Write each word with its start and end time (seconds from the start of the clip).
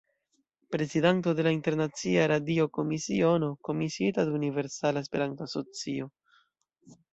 Prezidanto 0.75 1.35
de 1.39 1.43
la 1.47 1.51
Internacia 1.57 2.23
Radio-Komisiono, 2.31 3.51
komisiita 3.69 4.25
de 4.25 4.33
Universala 4.41 5.05
Esperanto-Asocio. 5.07 6.11